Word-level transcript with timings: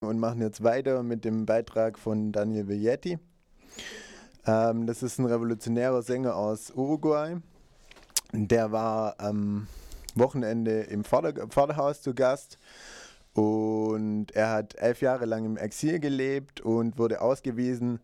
und 0.00 0.18
machen 0.18 0.40
jetzt 0.40 0.64
weiter 0.64 1.02
mit 1.02 1.26
dem 1.26 1.44
Beitrag 1.44 1.98
von 1.98 2.32
Daniel 2.32 2.68
Villetti. 2.68 3.18
Ähm, 4.46 4.86
das 4.86 5.02
ist 5.02 5.18
ein 5.18 5.26
revolutionärer 5.26 6.00
Sänger 6.00 6.36
aus 6.36 6.70
Uruguay. 6.74 7.36
Der 8.32 8.72
war 8.72 9.16
am 9.18 9.66
Wochenende 10.14 10.80
im 10.84 11.04
Vater 11.04 11.48
Vaterhaus 11.50 12.00
zu 12.00 12.14
Gast 12.14 12.58
und 13.34 14.28
er 14.32 14.50
hat 14.50 14.74
elf 14.76 15.02
Jahre 15.02 15.26
lang 15.26 15.44
im 15.44 15.58
Exil 15.58 16.00
gelebt 16.00 16.62
und 16.62 16.98
wurde 16.98 17.20
ausgewiesen, 17.20 18.00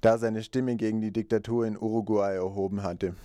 da 0.00 0.18
seine 0.18 0.44
Stimme 0.44 0.76
gegen 0.76 1.00
die 1.00 1.12
Diktatur 1.12 1.66
in 1.66 1.76
Uruguay 1.76 2.36
erhoben 2.36 2.84
hatte. 2.84 3.16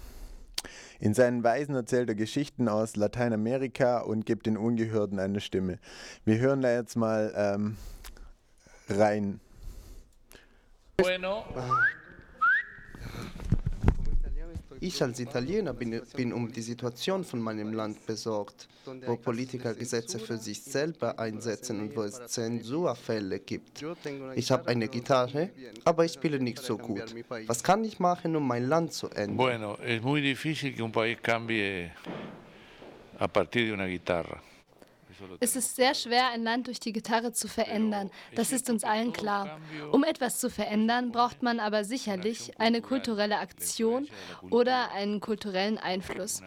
In 1.00 1.14
seinen 1.14 1.44
Weisen 1.44 1.76
erzählt 1.76 2.10
er 2.10 2.16
Geschichten 2.16 2.68
aus 2.68 2.96
Lateinamerika 2.96 4.00
und 4.00 4.26
gibt 4.26 4.48
den 4.48 4.58
Ungehörten 4.58 5.20
eine 5.20 5.40
Stimme. 5.40 5.78
Wir 6.26 6.40
hören 6.40 6.62
da 6.62 6.74
jetzt 6.74 6.96
mal 6.96 7.32
ähm, 7.36 7.78
rein. 8.90 9.40
Bueno. 10.98 11.44
Ich 14.80 15.02
als 15.02 15.20
Italiener 15.20 15.74
bin, 15.74 16.02
bin, 16.16 16.34
um 16.34 16.52
die 16.52 16.62
Situation 16.62 17.24
von 17.24 17.40
meinem 17.40 17.74
Land 17.74 18.06
besorgt, 18.06 18.68
wo 19.06 19.16
Politiker 19.16 19.74
Gesetze 19.74 20.20
für 20.20 20.38
sich 20.38 20.62
selber 20.62 21.18
einsetzen 21.18 21.80
und 21.82 21.96
wo 21.96 22.04
es 22.04 22.28
Zensurfälle 22.28 23.40
gibt. 23.40 23.84
Ich 24.36 24.52
habe 24.52 24.68
eine 24.68 24.88
Gitarre, 24.88 25.50
aber 25.84 26.06
ich 26.06 26.14
spiele 26.14 26.40
nicht 26.40 26.60
so 26.60 26.78
gut. 26.78 27.16
Was 27.48 27.64
kann 27.64 27.84
ich 27.84 28.00
machen, 28.00 28.36
um 28.36 28.48
mein 28.48 28.68
Land 28.68 28.94
zu 28.94 29.10
ändern? 29.10 29.38
Bueno, 29.38 29.78
es 29.84 30.02
muy 30.02 30.22
difícil 30.22 30.76
que 30.76 30.84
un 30.84 30.92
país 30.92 31.18
cambie 31.22 31.92
a 33.18 33.28
partir 33.28 33.66
de 33.66 33.74
una 33.74 33.88
guitarra. 33.88 34.42
Es 35.40 35.56
ist 35.56 35.76
sehr 35.76 35.94
schwer, 35.94 36.30
ein 36.30 36.44
Land 36.44 36.68
durch 36.68 36.80
die 36.80 36.94
Gitarre 36.94 37.32
zu 37.32 37.48
verändern. 37.48 38.12
Das 38.36 38.52
ist 38.52 38.70
uns 38.70 38.84
allen 38.84 39.14
klar. 39.14 39.60
Um 39.92 40.04
etwas 40.04 40.40
zu 40.40 40.50
verändern, 40.50 41.12
braucht 41.12 41.44
man 41.44 41.60
aber 41.60 41.84
sicherlich 41.84 42.60
eine 42.60 42.82
kulturelle 42.82 43.40
Aktion 43.40 44.08
oder 44.50 44.92
einen 44.92 45.20
kulturellen 45.20 45.78
Einfluss. 45.78 46.42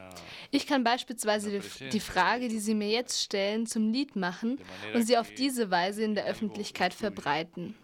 Ich 0.51 0.67
kann 0.67 0.85
beispielsweise 0.85 1.61
die 1.93 2.01
Frage, 2.01 2.49
die 2.49 2.59
Sie 2.59 2.75
mir 2.75 2.89
jetzt 2.89 3.23
stellen, 3.23 3.67
zum 3.67 3.93
Lied 3.93 4.17
machen 4.17 4.59
und 4.95 5.07
sie 5.07 5.17
auf 5.17 5.33
diese 5.33 5.71
Weise 5.71 6.03
in 6.03 6.15
der 6.15 6.27
Öffentlichkeit 6.27 6.95
verbreiten. 6.95 7.77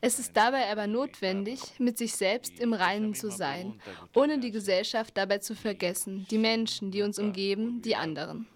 Es 0.00 0.18
ist 0.18 0.36
dabei 0.36 0.70
aber 0.70 0.86
notwendig, 0.86 1.60
mit 1.78 1.98
sich 1.98 2.14
selbst 2.14 2.58
im 2.58 2.72
Reinen 2.72 3.14
zu 3.14 3.30
sein, 3.30 3.80
ohne 4.14 4.38
die 4.38 4.50
Gesellschaft 4.50 5.16
dabei 5.16 5.38
zu 5.38 5.54
vergessen, 5.54 6.26
die 6.30 6.38
Menschen, 6.38 6.90
die 6.90 7.02
uns 7.02 7.18
umgeben, 7.18 7.82
die 7.82 7.96
anderen 7.96 8.46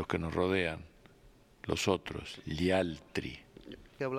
los 0.00 0.06
que 0.06 0.18
nos 0.18 0.34
rodean, 0.34 0.80
los 1.66 1.86
otros, 1.86 2.40
gli 2.46 2.70
altri. 2.70 3.38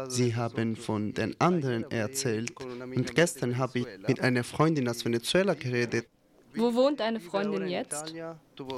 Sie 0.10 0.36
haben 0.36 0.76
von 0.76 1.12
den 1.12 1.36
anderen 1.40 1.90
erzählt 1.90 2.52
und 2.62 3.16
gestern 3.16 3.58
habe 3.58 3.80
ich 3.80 3.88
mit 4.08 4.20
einer 4.20 4.44
Freundin 4.44 4.88
aus 4.88 5.04
Venezuela 5.04 5.56
geredet. 5.56 6.08
Wo 6.54 6.72
wohnt 6.76 7.02
eine 7.02 7.20
Freundin 7.20 7.68
jetzt? 7.68 8.14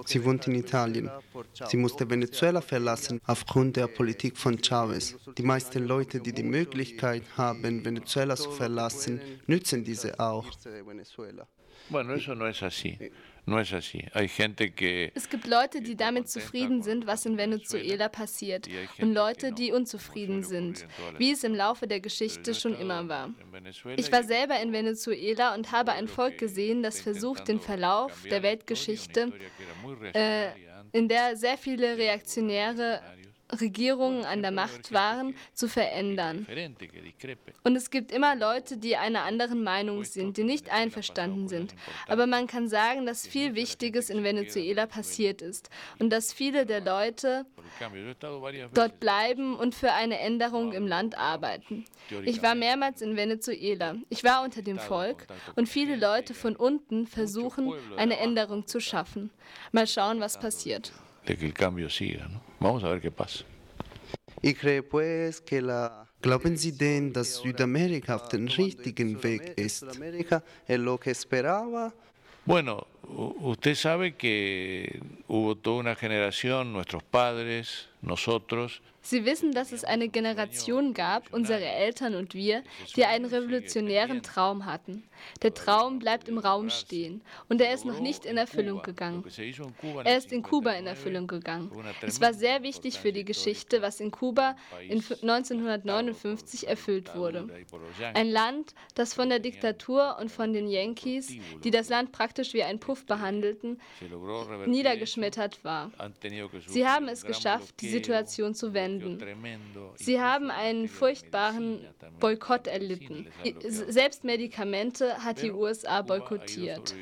Sie 0.05 0.23
wohnt 0.23 0.47
in 0.47 0.55
Italien. 0.55 1.09
Sie 1.67 1.75
musste 1.75 2.09
Venezuela 2.09 2.61
verlassen 2.61 3.19
aufgrund 3.25 3.75
der 3.75 3.87
Politik 3.87 4.37
von 4.37 4.61
Chavez. 4.61 5.17
Die 5.37 5.43
meisten 5.43 5.85
Leute, 5.85 6.21
die 6.21 6.31
die 6.31 6.43
Möglichkeit 6.43 7.23
haben, 7.35 7.83
Venezuela 7.83 8.37
zu 8.37 8.51
verlassen, 8.51 9.19
nützen 9.47 9.83
diese 9.83 10.17
auch. 10.19 10.45
Bueno, 11.89 12.13
eso 12.13 12.33
no 12.33 12.47
es 12.47 12.63
así. 12.63 12.97
Es 15.13 15.29
gibt 15.29 15.47
Leute, 15.47 15.81
die 15.81 15.95
damit 15.95 16.29
zufrieden 16.29 16.81
sind, 16.81 17.05
was 17.05 17.25
in 17.25 17.37
Venezuela 17.37 18.07
passiert, 18.07 18.67
und 18.99 19.13
Leute, 19.13 19.51
die 19.51 19.71
unzufrieden 19.71 20.43
sind, 20.43 20.85
wie 21.17 21.31
es 21.31 21.43
im 21.43 21.53
Laufe 21.53 21.87
der 21.87 21.99
Geschichte 21.99 22.53
schon 22.53 22.73
immer 22.73 23.07
war. 23.09 23.31
Ich 23.97 24.11
war 24.11 24.23
selber 24.23 24.59
in 24.61 24.71
Venezuela 24.71 25.55
und 25.55 25.71
habe 25.71 25.91
ein 25.91 26.07
Volk 26.07 26.37
gesehen, 26.37 26.83
das 26.83 27.01
versucht, 27.01 27.47
den 27.47 27.59
Verlauf 27.59 28.23
der 28.29 28.43
Weltgeschichte, 28.43 29.33
äh, 30.13 30.47
in 30.93 31.07
der 31.09 31.35
sehr 31.35 31.57
viele 31.57 31.97
Reaktionäre 31.97 33.01
Regierungen 33.51 34.25
an 34.25 34.41
der 34.41 34.51
Macht 34.51 34.91
waren, 34.91 35.35
zu 35.53 35.67
verändern. 35.67 36.47
Und 37.63 37.75
es 37.75 37.89
gibt 37.89 38.11
immer 38.11 38.35
Leute, 38.35 38.77
die 38.77 38.95
einer 38.95 39.23
anderen 39.23 39.63
Meinung 39.63 40.03
sind, 40.03 40.37
die 40.37 40.43
nicht 40.43 40.71
einverstanden 40.71 41.47
sind. 41.47 41.75
Aber 42.07 42.27
man 42.27 42.47
kann 42.47 42.67
sagen, 42.67 43.05
dass 43.05 43.27
viel 43.27 43.55
Wichtiges 43.55 44.09
in 44.09 44.23
Venezuela 44.23 44.85
passiert 44.85 45.41
ist 45.41 45.69
und 45.99 46.09
dass 46.09 46.33
viele 46.33 46.65
der 46.65 46.81
Leute 46.81 47.45
dort 48.73 48.99
bleiben 48.99 49.55
und 49.55 49.75
für 49.75 49.93
eine 49.93 50.19
Änderung 50.19 50.73
im 50.73 50.87
Land 50.87 51.17
arbeiten. 51.17 51.85
Ich 52.23 52.41
war 52.41 52.55
mehrmals 52.55 53.01
in 53.01 53.15
Venezuela. 53.15 53.95
Ich 54.09 54.23
war 54.23 54.43
unter 54.43 54.61
dem 54.61 54.79
Volk 54.79 55.27
und 55.55 55.67
viele 55.67 55.95
Leute 55.95 56.33
von 56.33 56.55
unten 56.55 57.07
versuchen, 57.07 57.73
eine 57.97 58.17
Änderung 58.17 58.67
zu 58.67 58.79
schaffen. 58.79 59.31
Mal 59.71 59.87
schauen, 59.87 60.19
was 60.19 60.39
passiert 60.39 60.91
de 61.25 61.37
que 61.37 61.45
el 61.45 61.53
cambio 61.53 61.89
siga. 61.89 62.27
¿no? 62.27 62.41
Vamos 62.59 62.83
a 62.83 62.89
ver 62.89 63.01
qué 63.01 63.11
pasa. 63.11 63.45
Glauben 66.21 66.55
Sie 66.55 66.71
denn, 66.71 67.11
dass 67.11 67.35
Südamerika 67.35 68.15
auf 68.15 68.29
dem 68.29 68.47
richtigen 68.47 69.21
Weg 69.23 69.57
ist? 69.57 69.85
Bueno, 72.45 72.87
usted 73.41 73.75
sabe 73.75 74.15
que 74.15 75.01
hubo 75.27 75.55
toda 75.55 75.79
una 75.79 75.95
generación, 75.95 76.71
nuestros 76.71 77.03
padres, 77.03 77.89
nosotros, 78.01 78.81
Sie 79.05 79.25
wissen, 79.25 79.51
dass 79.51 79.73
es 79.73 79.83
eine 79.83 80.07
Generation 80.07 80.93
gab, 80.93 81.33
unsere 81.33 81.65
Eltern 81.65 82.15
und 82.15 82.33
wir, 82.33 82.63
die 82.95 83.03
einen 83.03 83.25
revolutionären 83.25 84.23
Traum 84.23 84.65
hatten. 84.65 85.03
Der 85.41 85.53
Traum 85.53 85.99
bleibt 85.99 86.29
im 86.29 86.37
Raum 86.37 86.69
stehen 86.69 87.21
und 87.49 87.59
er 87.59 87.73
ist 87.73 87.85
noch 87.85 87.99
nicht 87.99 88.25
in 88.25 88.37
Erfüllung 88.37 88.81
gegangen. 88.81 89.25
Er 90.05 90.17
ist 90.17 90.31
in 90.31 90.41
Kuba 90.41 90.71
in 90.71 90.87
Erfüllung 90.87 91.27
gegangen. 91.27 91.69
Es 92.01 92.21
war 92.21 92.33
sehr 92.33 92.63
wichtig 92.63 92.97
für 92.97 93.11
die 93.11 93.25
Geschichte, 93.25 93.81
was 93.81 93.99
in 93.99 94.11
Kuba 94.11 94.55
in 94.87 94.99
1959 94.99 96.67
erfüllt 96.69 97.13
wurde. 97.13 97.49
Ein 98.13 98.29
Land, 98.29 98.73
das 98.95 99.13
von 99.13 99.27
der 99.27 99.39
Diktatur 99.39 100.17
und 100.19 100.31
von 100.31 100.53
den 100.53 100.69
Yankees, 100.69 101.33
die 101.63 101.71
das 101.71 101.89
Land 101.89 102.13
praktisch 102.13 102.53
wie 102.53 102.63
ein 102.63 102.79
Puff 102.79 103.05
behandelten, 103.05 103.81
niedergeschmettert 104.65 105.63
war. 105.65 105.91
Sie 106.67 106.87
haben 106.87 107.09
es 107.09 107.25
geschafft, 107.25 107.81
die 107.81 107.89
Situation 107.89 108.55
zu 108.55 108.73
wenden 108.73 108.92
Enden. 109.01 109.19
Sie 109.95 110.19
haben 110.19 110.51
einen 110.51 110.87
furchtbaren 110.87 111.85
Boykott 112.19 112.67
erlitten. 112.67 113.27
Selbst 113.67 114.23
Medikamente 114.23 115.23
hat 115.23 115.41
die 115.41 115.51
USA 115.51 116.01
boykottiert. 116.01 116.95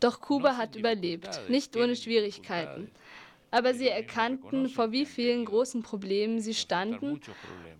Doch 0.00 0.20
Kuba 0.20 0.56
hat 0.56 0.76
überlebt, 0.76 1.40
nicht 1.48 1.76
ohne 1.76 1.96
Schwierigkeiten. 1.96 2.90
Aber 3.52 3.74
sie 3.74 3.88
erkannten, 3.88 4.68
vor 4.68 4.90
wie 4.90 5.06
vielen 5.06 5.44
großen 5.44 5.82
Problemen 5.82 6.40
sie 6.40 6.52
standen 6.52 7.20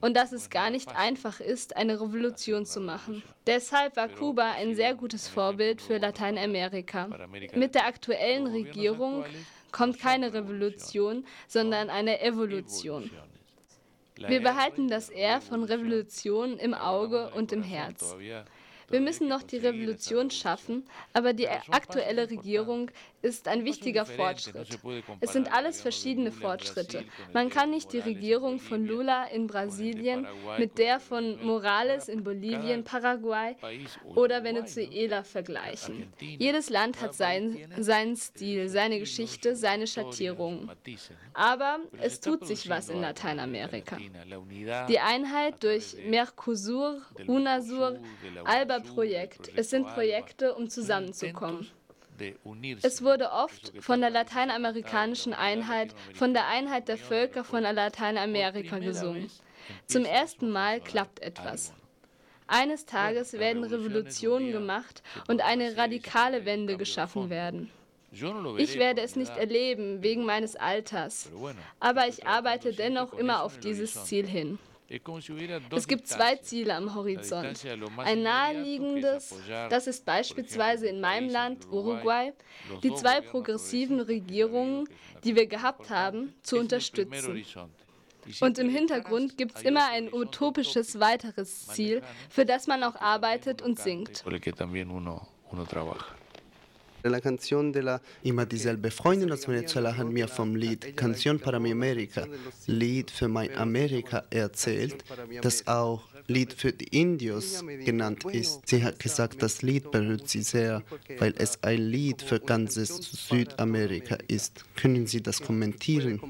und 0.00 0.16
dass 0.16 0.32
es 0.32 0.48
gar 0.48 0.70
nicht 0.70 0.96
einfach 0.96 1.40
ist, 1.40 1.76
eine 1.76 2.00
Revolution 2.00 2.64
zu 2.64 2.80
machen. 2.80 3.22
Deshalb 3.46 3.96
war 3.96 4.08
Kuba 4.08 4.52
ein 4.52 4.76
sehr 4.76 4.94
gutes 4.94 5.28
Vorbild 5.28 5.82
für 5.82 5.98
Lateinamerika. 5.98 7.08
Mit 7.54 7.74
der 7.74 7.86
aktuellen 7.86 8.46
Regierung 8.46 9.24
kommt 9.72 9.98
keine 9.98 10.32
Revolution, 10.32 11.26
sondern 11.48 11.90
eine 11.90 12.20
Evolution. 12.20 13.10
Wir 14.16 14.40
behalten 14.40 14.88
das 14.88 15.10
R 15.10 15.40
von 15.40 15.64
Revolution 15.64 16.58
im 16.58 16.74
Auge 16.74 17.30
und 17.34 17.52
im 17.52 17.62
Herz. 17.62 18.16
Wir 18.88 19.00
müssen 19.00 19.28
noch 19.28 19.42
die 19.42 19.56
Revolution 19.56 20.30
schaffen, 20.30 20.84
aber 21.12 21.32
die 21.32 21.48
aktuelle 21.48 22.30
Regierung 22.30 22.90
ist 23.22 23.48
ein 23.48 23.64
wichtiger 23.64 24.06
Fortschritt. 24.06 24.78
Es 25.20 25.32
sind 25.32 25.52
alles 25.52 25.80
verschiedene 25.80 26.30
Fortschritte. 26.30 27.04
Man 27.32 27.50
kann 27.50 27.70
nicht 27.70 27.92
die 27.92 27.98
Regierung 27.98 28.60
von 28.60 28.86
Lula 28.86 29.24
in 29.24 29.48
Brasilien 29.48 30.26
mit 30.58 30.78
der 30.78 31.00
von 31.00 31.44
Morales 31.44 32.08
in 32.08 32.22
Bolivien, 32.22 32.84
Paraguay 32.84 33.56
oder 34.14 34.44
Venezuela 34.44 35.24
vergleichen. 35.24 36.12
Jedes 36.20 36.70
Land 36.70 37.00
hat 37.02 37.14
seinen, 37.14 37.58
seinen 37.82 38.16
Stil, 38.16 38.68
seine 38.68 39.00
Geschichte, 39.00 39.56
seine 39.56 39.86
Schattierungen. 39.86 40.70
Aber 41.34 41.80
es 42.00 42.20
tut 42.20 42.46
sich 42.46 42.68
was 42.68 42.88
in 42.88 43.00
Lateinamerika. 43.00 43.98
Die 44.88 45.00
Einheit 45.00 45.62
durch 45.64 45.96
Mercosur, 46.08 47.02
UNASUR, 47.26 47.98
ALBA 48.44 48.75
Projekt. 48.80 49.50
Es 49.56 49.70
sind 49.70 49.86
Projekte, 49.86 50.54
um 50.54 50.68
zusammenzukommen. 50.68 51.68
Es 52.82 53.02
wurde 53.02 53.30
oft 53.30 53.72
von 53.80 54.00
der 54.00 54.10
lateinamerikanischen 54.10 55.34
Einheit, 55.34 55.94
von 56.14 56.32
der 56.32 56.46
Einheit 56.48 56.88
der 56.88 56.96
Völker 56.96 57.44
von 57.44 57.62
Lateinamerika 57.62 58.78
gesungen. 58.78 59.30
Zum 59.86 60.04
ersten 60.04 60.50
Mal 60.50 60.80
klappt 60.80 61.20
etwas. 61.20 61.74
Eines 62.46 62.86
Tages 62.86 63.32
werden 63.34 63.64
Revolutionen 63.64 64.52
gemacht 64.52 65.02
und 65.28 65.40
eine 65.42 65.76
radikale 65.76 66.44
Wende 66.44 66.76
geschaffen 66.76 67.28
werden. 67.28 67.70
Ich 68.56 68.78
werde 68.78 69.02
es 69.02 69.16
nicht 69.16 69.36
erleben 69.36 70.02
wegen 70.02 70.24
meines 70.24 70.56
Alters, 70.56 71.30
aber 71.80 72.06
ich 72.08 72.26
arbeite 72.26 72.72
dennoch 72.72 73.12
immer 73.12 73.42
auf 73.42 73.58
dieses 73.58 74.04
Ziel 74.04 74.26
hin. 74.26 74.58
Es 74.88 75.88
gibt 75.88 76.06
zwei 76.06 76.36
Ziele 76.36 76.74
am 76.74 76.94
Horizont. 76.94 77.64
Ein 77.98 78.22
naheliegendes, 78.22 79.34
das 79.68 79.86
ist 79.86 80.04
beispielsweise 80.04 80.86
in 80.86 81.00
meinem 81.00 81.28
Land, 81.28 81.66
Uruguay, 81.70 82.32
die 82.82 82.94
zwei 82.94 83.20
progressiven 83.20 84.00
Regierungen, 84.00 84.88
die 85.24 85.34
wir 85.34 85.46
gehabt 85.46 85.90
haben, 85.90 86.34
zu 86.42 86.58
unterstützen. 86.58 87.44
Und 88.40 88.58
im 88.58 88.68
Hintergrund 88.68 89.36
gibt 89.36 89.56
es 89.56 89.62
immer 89.62 89.88
ein 89.90 90.12
utopisches 90.12 90.98
weiteres 90.98 91.66
Ziel, 91.68 92.02
für 92.28 92.44
das 92.44 92.66
man 92.66 92.82
auch 92.82 92.96
arbeitet 92.96 93.62
und 93.62 93.78
singt. 93.78 94.24
Immer 98.22 98.46
dieselbe 98.46 98.90
Freundin 98.90 99.32
aus 99.32 99.46
Venezuela 99.48 99.96
hat 99.96 100.08
mir 100.08 100.28
vom 100.28 100.54
Lied 100.56 100.96
Canción 100.96 101.38
para 101.38 101.58
mi 101.58 101.72
América, 101.72 102.26
Lied 102.66 103.10
für 103.10 103.28
mein 103.28 103.54
Amerika 103.56 104.24
erzählt, 104.30 105.04
das 105.42 105.66
auch 105.66 106.02
Lied 106.28 106.52
für 106.52 106.72
die 106.72 106.88
Indios 106.98 107.64
genannt 107.84 108.24
ist. 108.24 108.66
Sie 108.66 108.82
hat 108.82 108.98
gesagt, 108.98 109.42
das 109.42 109.62
Lied 109.62 109.90
berührt 109.90 110.28
sie 110.28 110.42
sehr, 110.42 110.82
weil 111.18 111.34
es 111.38 111.62
ein 111.62 111.78
Lied 111.78 112.22
für 112.22 112.40
ganzes 112.40 112.96
Südamerika 113.28 114.16
ist. 114.28 114.64
Können 114.76 115.06
Sie 115.06 115.22
das 115.22 115.40
kommentieren? 115.40 116.20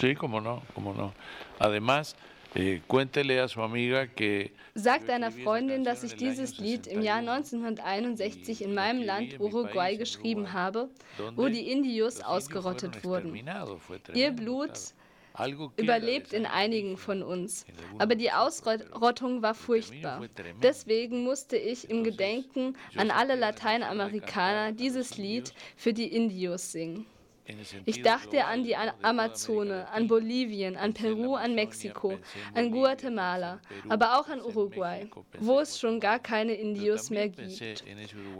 Sí, 0.00 0.14
como 0.14 0.40
no, 0.40 0.62
como 0.74 0.94
no. 0.94 1.12
Además, 1.58 2.14
eh, 2.54 2.80
Sagt 4.74 5.10
einer 5.10 5.30
Freundin, 5.30 5.84
dass 5.84 6.02
ich 6.02 6.16
dieses 6.16 6.58
Lied 6.58 6.86
im 6.86 7.02
Jahr 7.02 7.18
1961 7.18 8.62
in 8.62 8.74
meinem 8.74 9.02
Land 9.02 9.40
Uruguay 9.40 9.96
geschrieben 9.96 10.52
habe, 10.52 10.88
wo 11.34 11.48
die 11.48 11.70
Indios 11.70 12.20
ausgerottet 12.20 13.04
wurden. 13.04 13.38
Ihr 14.14 14.30
Blut 14.32 14.94
überlebt 15.76 16.32
in 16.32 16.46
einigen 16.46 16.96
von 16.96 17.22
uns. 17.22 17.66
Aber 17.98 18.14
die 18.14 18.32
Ausrottung 18.32 19.42
war 19.42 19.54
furchtbar. 19.54 20.22
Deswegen 20.62 21.22
musste 21.24 21.56
ich 21.56 21.88
im 21.90 22.02
Gedenken 22.04 22.76
an 22.96 23.10
alle 23.10 23.36
Lateinamerikaner 23.36 24.72
dieses 24.72 25.16
Lied 25.16 25.52
für 25.76 25.92
die 25.92 26.08
Indios 26.14 26.72
singen. 26.72 27.06
Ich 27.86 28.02
dachte 28.02 28.44
an 28.44 28.62
die 28.62 28.76
Amazone, 28.76 29.88
an 29.90 30.06
Bolivien, 30.06 30.76
an 30.76 30.92
Peru, 30.92 31.34
an 31.34 31.54
Mexiko, 31.54 32.18
an 32.54 32.70
Guatemala, 32.70 33.60
aber 33.88 34.18
auch 34.18 34.28
an 34.28 34.40
Uruguay, 34.40 35.08
wo 35.38 35.60
es 35.60 35.78
schon 35.78 36.00
gar 36.00 36.18
keine 36.18 36.54
Indios 36.54 37.10
mehr 37.10 37.28
gibt. 37.28 37.84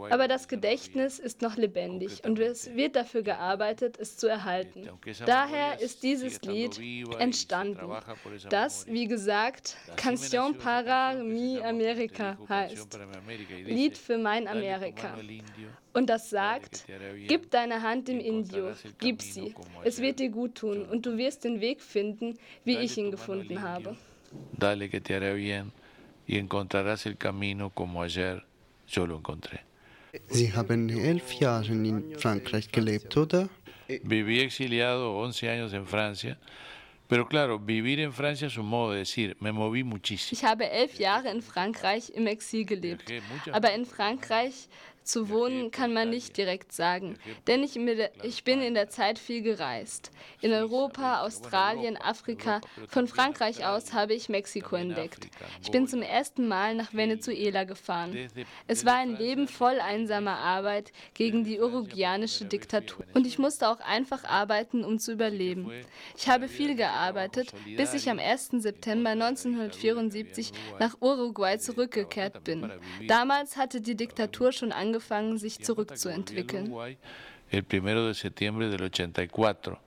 Aber 0.09 0.27
das 0.27 0.47
Gedächtnis 0.47 1.19
ist 1.19 1.41
noch 1.41 1.57
lebendig 1.57 2.23
und 2.23 2.39
es 2.39 2.75
wird 2.75 2.95
dafür 2.95 3.23
gearbeitet, 3.23 3.97
es 3.99 4.17
zu 4.17 4.27
erhalten. 4.27 4.87
Daher 5.25 5.79
ist 5.79 6.03
dieses 6.03 6.41
Lied 6.43 6.79
entstanden, 7.19 7.91
das, 8.49 8.85
wie 8.87 9.07
gesagt, 9.07 9.77
Canción 9.95 10.57
para 10.57 11.15
mi 11.15 11.59
América 11.61 12.37
heißt. 12.47 12.99
Lied 13.65 13.97
für 13.97 14.17
mein 14.17 14.47
Amerika. 14.47 15.17
Und 15.99 16.09
das 16.09 16.29
sagt, 16.29 16.85
gib 17.27 17.51
deine 17.51 17.81
Hand 17.81 18.07
dem 18.07 18.21
Indio, 18.21 18.71
gib 18.99 19.21
sie. 19.21 19.53
Es 19.83 19.99
wird 19.99 20.19
dir 20.19 20.29
gut 20.29 20.55
tun 20.55 20.85
und 20.85 21.05
du 21.05 21.17
wirst 21.17 21.43
den 21.43 21.59
Weg 21.59 21.81
finden, 21.81 22.39
wie 22.63 22.77
ich 22.77 22.97
ihn 22.97 23.11
gefunden 23.11 23.61
habe. 23.61 23.97
Dale 24.53 24.87
que 24.87 25.01
te 25.01 25.13
hará 25.15 25.33
bien 25.33 25.73
y 26.25 26.37
encontrarás 26.37 27.05
el 27.05 27.17
camino 27.17 27.69
como 27.69 28.01
ayer 28.01 28.45
yo 28.87 29.05
lo 29.05 29.17
encontré. 29.17 29.59
Sie 30.29 30.53
haben 30.53 30.89
elf 30.89 31.33
Jahre 31.33 31.73
in 31.73 32.15
Frankreich 32.17 32.71
gelebt, 32.71 33.17
oder? 33.17 33.49
Viví 34.03 34.39
exiliado 34.39 35.17
11 35.17 35.49
años 35.49 35.73
en 35.73 35.85
Francia. 35.85 36.37
Pero 37.09 37.27
claro, 37.27 37.57
vivir 37.57 37.99
en 37.99 38.13
Francia 38.13 38.45
es 38.45 38.55
un 38.55 38.67
modo 38.67 38.91
de 38.91 38.99
decir, 38.99 39.35
me 39.39 39.51
moví 39.51 39.83
muchísimo. 39.83 40.31
Ich 40.31 40.45
habe 40.45 40.69
elf 40.69 40.99
Jahre 40.99 41.31
in 41.31 41.41
Frankreich 41.41 42.11
im 42.11 42.27
Exil 42.27 42.65
gelebt. 42.65 43.11
Aber 43.51 43.73
in 43.73 43.87
Frankreich 43.87 44.69
zu 45.03 45.29
wohnen 45.29 45.71
kann 45.71 45.93
man 45.93 46.09
nicht 46.09 46.37
direkt 46.37 46.71
sagen, 46.71 47.17
denn 47.47 47.63
ich, 47.63 47.79
ich, 48.23 48.43
bin 48.43 48.61
in 48.61 48.73
der 48.73 48.89
Zeit 48.89 49.17
viel 49.17 49.41
gereist. 49.41 50.11
In 50.41 50.53
Europa, 50.53 51.21
Australien, 51.21 51.97
Afrika, 51.97 52.61
von 52.87 53.07
Frankreich 53.07 53.65
aus 53.65 53.93
habe 53.93 54.13
ich 54.13 54.29
Mexiko 54.29 54.75
entdeckt. 54.75 55.27
Ich 55.63 55.71
bin 55.71 55.87
zum 55.87 56.01
ersten 56.01 56.47
Mal 56.47 56.75
nach 56.75 56.93
Venezuela 56.93 57.63
gefahren. 57.63 58.29
Es 58.67 58.85
war 58.85 58.95
ein 58.95 59.15
Leben 59.15 59.47
voll 59.47 59.79
einsamer 59.79 60.37
Arbeit 60.37 60.91
gegen 61.13 61.43
die 61.43 61.59
uruguayanische 61.59 62.45
Diktatur. 62.45 63.05
Und 63.13 63.25
ich 63.25 63.39
musste 63.39 63.67
auch 63.69 63.79
einfach 63.79 64.23
arbeiten, 64.25 64.83
um 64.83 64.99
zu 64.99 65.13
überleben. 65.13 65.71
Ich 66.15 66.29
habe 66.29 66.47
viel 66.47 66.75
gearbeitet, 66.75 67.53
bis 67.77 67.93
ich 67.93 68.09
am 68.09 68.19
1. 68.19 68.49
September 68.59 69.11
1974 69.11 70.51
nach 70.79 70.97
Uruguay 71.01 71.57
zurückgekehrt 71.57 72.43
bin. 72.43 72.71
Damals 73.07 73.57
hatte 73.57 73.81
die 73.81 73.95
Diktatur 73.95 74.51
schon 74.51 74.71
angefangen, 74.71 74.88
angefangen, 74.89 75.37
sich 75.37 75.59
zurückzuentwickeln. 75.59 76.73
El 77.51 77.63
primero 77.63 78.07
de 78.07 78.13
septiembre 78.13 78.69
del 78.69 78.83
84, 78.83 79.79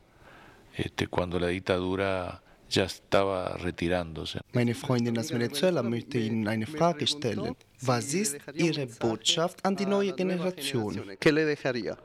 este, 0.76 1.06
cuando 1.06 1.38
la 1.38 1.48
dictadura 1.48 2.42
ya 2.68 2.84
estaba 2.84 3.56
retirándose. 3.58 4.40
Meine 4.52 4.74
Freundin 4.74 5.18
aus 5.18 5.30
Venezuela 5.30 5.82
möchte 5.82 6.18
Ihnen 6.18 6.48
eine 6.48 6.66
Frage 6.66 7.06
stellen. 7.06 7.54
Was 7.82 8.14
ist 8.14 8.38
Ihre 8.54 8.86
Botschaft 8.86 9.64
an 9.64 9.76
die 9.76 9.86
neue 9.86 10.14
Generation? 10.14 11.16
¿Qué 11.20 11.32
le 11.32 11.44
dejaría? 11.44 11.96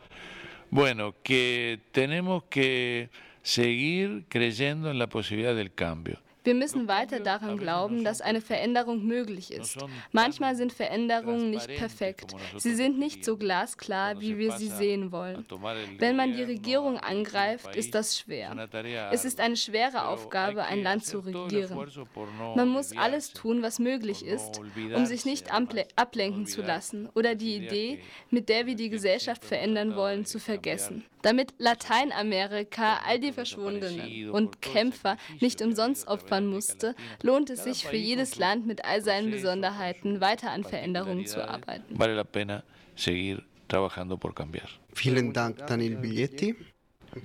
Bueno, 0.69 1.15
que 1.23 1.79
tenemos 1.91 2.43
que 2.49 3.09
seguir 3.41 4.25
creyendo 4.27 4.91
en 4.91 4.99
la 4.99 5.07
posibilidad 5.07 5.55
del 5.55 5.73
cambio. 5.73 6.19
Wir 6.47 6.55
müssen 6.55 6.87
weiter 6.87 7.19
daran 7.19 7.57
glauben, 7.57 8.05
dass 8.05 8.21
eine 8.21 8.39
Veränderung 8.39 9.05
möglich 9.05 9.51
ist. 9.51 9.79
Manchmal 10.13 10.55
sind 10.55 10.71
Veränderungen 10.71 11.49
nicht 11.49 11.67
perfekt. 11.67 12.35
Sie 12.55 12.73
sind 12.73 12.97
nicht 12.97 13.25
so 13.25 13.35
glasklar, 13.35 14.21
wie 14.21 14.37
wir 14.37 14.53
sie 14.53 14.69
sehen 14.69 15.11
wollen. 15.11 15.45
Wenn 15.97 16.15
man 16.15 16.31
die 16.31 16.43
Regierung 16.43 16.99
angreift, 16.99 17.75
ist 17.75 17.93
das 17.93 18.17
schwer. 18.17 18.69
Es 19.11 19.25
ist 19.25 19.41
eine 19.41 19.57
schwere 19.57 20.07
Aufgabe, 20.07 20.63
ein 20.63 20.83
Land 20.83 21.03
zu 21.03 21.19
regieren. 21.19 21.77
Man 22.55 22.69
muss 22.69 22.95
alles 22.95 23.33
tun, 23.33 23.61
was 23.61 23.77
möglich 23.77 24.25
ist, 24.25 24.61
um 24.95 25.05
sich 25.05 25.25
nicht 25.25 25.51
ablenken 25.51 26.45
zu 26.45 26.61
lassen 26.61 27.09
oder 27.13 27.35
die 27.35 27.57
Idee, 27.57 27.99
mit 28.29 28.47
der 28.47 28.65
wir 28.67 28.75
die 28.75 28.87
Gesellschaft 28.87 29.43
verändern 29.43 29.97
wollen, 29.97 30.23
zu 30.23 30.39
vergessen. 30.39 31.03
Damit 31.27 31.55
Lateinamerika 31.57 33.01
all 33.05 33.19
die 33.19 33.33
Verschwundenen 33.33 34.29
und 34.29 34.61
Kämpfer 34.61 35.17
nicht 35.41 35.61
umsonst 35.61 36.07
opfern 36.07 36.47
musste, 36.47 36.95
lohnt 37.21 37.49
es 37.49 37.65
sich 37.65 37.85
für 37.85 37.97
jedes 37.97 38.37
Land 38.37 38.65
mit 38.65 38.85
all 38.85 39.01
seinen 39.01 39.29
Besonderheiten 39.29 40.21
weiter 40.21 40.51
an 40.51 40.63
Veränderungen 40.63 41.25
zu 41.25 41.45
arbeiten. 41.45 41.99
Vielen 44.93 45.33
Dank, 45.33 45.67
Daniel 45.67 45.97
Biglietti. 45.97 46.55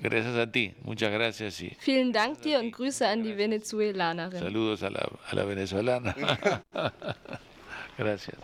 Gracias 0.03 0.37
a 0.37 0.51
ti, 0.51 0.75
muchas 0.83 1.13
gracias. 1.13 1.55
Sí. 1.55 1.77
Vielen 1.79 2.13
Dank 2.13 2.43
dir 2.43 2.59
und 2.59 2.73
Grüße 2.73 3.07
an 3.07 3.23
die 3.23 3.37
Venezuelanerin. 3.37 4.41
Saludos 4.41 4.83
a 4.83 4.89
la, 4.89 5.09
a 5.31 5.37
la 5.37 5.47
venezolana. 5.47 6.13
gracias. 7.97 8.37